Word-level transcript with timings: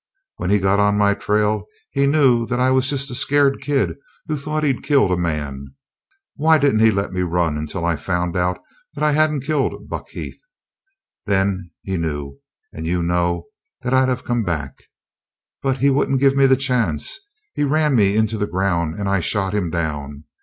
When 0.37 0.49
he 0.49 0.57
got 0.57 0.79
on 0.79 0.97
my 0.97 1.13
trail 1.13 1.67
he 1.91 2.07
knew 2.07 2.47
that 2.47 2.59
I 2.59 2.71
was 2.71 2.89
just 2.89 3.11
a 3.11 3.13
scared 3.13 3.61
kid 3.61 3.97
who 4.27 4.35
thought 4.35 4.63
he'd 4.63 4.81
killed 4.81 5.11
a 5.11 5.15
man. 5.15 5.75
Why 6.35 6.57
didn't 6.57 6.79
he 6.79 6.89
let 6.89 7.13
me 7.13 7.21
run 7.21 7.55
until 7.55 7.85
I 7.85 7.95
found 7.97 8.35
out 8.35 8.57
that 8.95 9.03
I 9.03 9.11
hadn't 9.11 9.41
killed 9.41 9.87
Buck 9.89 10.09
Heath? 10.09 10.41
Then 11.27 11.69
he 11.83 11.97
knew, 11.97 12.39
and 12.73 12.87
you 12.87 13.03
know, 13.03 13.45
that 13.83 13.93
I'd 13.93 14.09
have 14.09 14.23
come 14.25 14.41
back. 14.43 14.85
But 15.61 15.77
he 15.77 15.91
wouldn't 15.91 16.19
give 16.19 16.35
me 16.35 16.47
the 16.47 16.57
chance. 16.57 17.19
He 17.53 17.63
ran 17.63 17.95
me 17.95 18.15
into 18.17 18.39
the 18.39 18.47
ground, 18.47 18.95
and 18.99 19.07
I 19.07 19.19
shot 19.19 19.53
him 19.53 19.69
down. 19.69 20.23